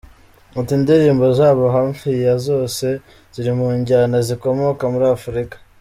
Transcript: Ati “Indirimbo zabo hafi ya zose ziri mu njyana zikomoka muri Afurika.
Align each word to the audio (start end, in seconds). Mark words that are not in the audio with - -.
Ati 0.59 0.71
“Indirimbo 0.77 1.25
zabo 1.37 1.63
hafi 1.77 2.09
ya 2.25 2.35
zose 2.47 2.85
ziri 3.33 3.51
mu 3.59 3.67
njyana 3.79 4.17
zikomoka 4.27 4.83
muri 4.93 5.07
Afurika. 5.17 5.55